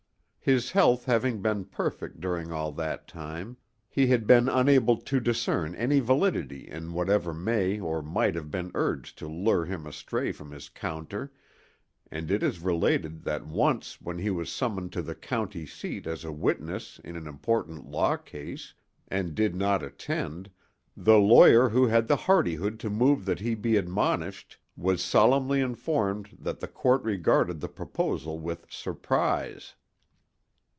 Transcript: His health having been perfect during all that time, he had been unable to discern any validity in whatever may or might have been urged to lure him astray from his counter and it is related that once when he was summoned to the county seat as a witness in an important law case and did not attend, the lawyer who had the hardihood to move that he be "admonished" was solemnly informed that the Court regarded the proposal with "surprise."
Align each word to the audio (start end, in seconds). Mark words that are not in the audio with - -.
His 0.43 0.71
health 0.71 1.05
having 1.05 1.43
been 1.43 1.65
perfect 1.65 2.19
during 2.19 2.51
all 2.51 2.71
that 2.71 3.07
time, 3.07 3.57
he 3.87 4.07
had 4.07 4.25
been 4.25 4.49
unable 4.49 4.97
to 4.97 5.19
discern 5.19 5.75
any 5.75 5.99
validity 5.99 6.67
in 6.67 6.93
whatever 6.93 7.31
may 7.31 7.79
or 7.79 8.01
might 8.01 8.33
have 8.33 8.49
been 8.49 8.71
urged 8.73 9.19
to 9.19 9.27
lure 9.27 9.65
him 9.65 9.85
astray 9.85 10.31
from 10.31 10.49
his 10.49 10.67
counter 10.67 11.31
and 12.09 12.31
it 12.31 12.41
is 12.41 12.59
related 12.59 13.21
that 13.23 13.45
once 13.45 14.01
when 14.01 14.17
he 14.17 14.31
was 14.31 14.51
summoned 14.51 14.91
to 14.93 15.03
the 15.03 15.13
county 15.13 15.63
seat 15.67 16.07
as 16.07 16.25
a 16.25 16.31
witness 16.31 16.99
in 17.03 17.15
an 17.15 17.27
important 17.27 17.85
law 17.85 18.17
case 18.17 18.73
and 19.09 19.35
did 19.35 19.53
not 19.55 19.83
attend, 19.83 20.49
the 20.97 21.19
lawyer 21.19 21.69
who 21.69 21.85
had 21.85 22.07
the 22.07 22.15
hardihood 22.15 22.79
to 22.79 22.89
move 22.89 23.25
that 23.25 23.41
he 23.41 23.53
be 23.53 23.77
"admonished" 23.77 24.57
was 24.75 25.03
solemnly 25.03 25.61
informed 25.61 26.35
that 26.39 26.59
the 26.59 26.67
Court 26.67 27.03
regarded 27.03 27.59
the 27.61 27.69
proposal 27.69 28.39
with 28.39 28.65
"surprise." 28.71 29.75